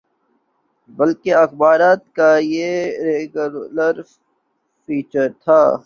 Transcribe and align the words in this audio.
بلکہ 0.89 1.35
اخبارات 1.35 2.01
کا 2.15 2.37
ریگولر 3.05 3.95
فیچر 4.89 5.29
تھا۔ 5.43 5.61